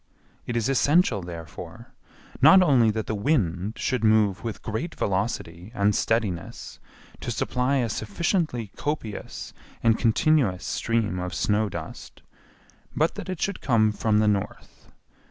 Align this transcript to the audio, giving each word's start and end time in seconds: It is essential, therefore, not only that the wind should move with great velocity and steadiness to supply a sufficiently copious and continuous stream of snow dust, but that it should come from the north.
It 0.47 0.57
is 0.57 0.67
essential, 0.67 1.21
therefore, 1.21 1.93
not 2.41 2.63
only 2.63 2.89
that 2.89 3.05
the 3.05 3.13
wind 3.13 3.73
should 3.77 4.03
move 4.03 4.43
with 4.43 4.63
great 4.63 4.95
velocity 4.95 5.71
and 5.75 5.93
steadiness 5.93 6.79
to 7.19 7.29
supply 7.29 7.75
a 7.75 7.87
sufficiently 7.87 8.71
copious 8.75 9.53
and 9.83 9.99
continuous 9.99 10.65
stream 10.65 11.19
of 11.19 11.35
snow 11.35 11.69
dust, 11.69 12.23
but 12.95 13.13
that 13.13 13.29
it 13.29 13.39
should 13.39 13.61
come 13.61 13.91
from 13.91 14.17
the 14.17 14.27
north. 14.27 14.91